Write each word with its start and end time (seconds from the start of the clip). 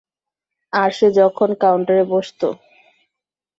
আর 0.73 0.89
সে 0.91 1.07
যখন 1.19 1.49
কাউন্টারে 1.63 2.03
বসতো। 2.13 2.47